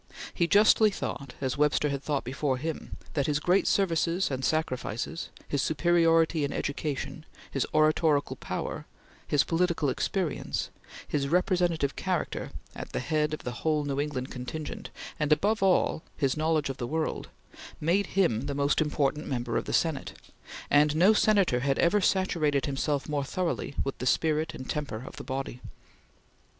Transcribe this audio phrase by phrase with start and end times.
[0.33, 5.29] He justly thought, as Webster had thought before him, that his great services and sacrifices,
[5.47, 8.87] his superiority in education, his oratorical power,
[9.27, 10.71] his political experience,
[11.07, 16.01] his representative character at the head of the whole New England contingent, and, above all,
[16.17, 17.27] his knowledge of the world,
[17.79, 20.13] made him the most important member of the Senate;
[20.71, 25.17] and no Senator had ever saturated himself more thoroughly with the spirit and temper of
[25.17, 25.61] the body.